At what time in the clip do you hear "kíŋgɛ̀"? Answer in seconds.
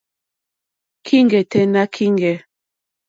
1.05-1.43, 1.93-2.35